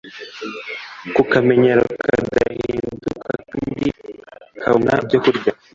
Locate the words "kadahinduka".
2.03-3.31